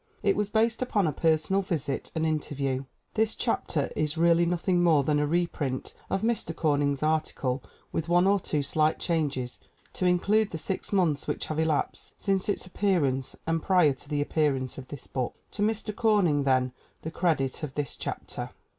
[0.23, 2.85] It was based upon a personal visit and interview.
[3.13, 6.55] This chap ter is really nothing more than a reprint of Mr.
[6.55, 9.59] Corn ing's article with one or two slight changes
[9.93, 14.09] to include the six months which have elapsed since its appear ance and prior to
[14.09, 15.35] the appearance of this book.
[15.51, 15.95] To Mr.
[15.95, 16.71] Corning, then,
[17.03, 18.49] the credit of this chapter.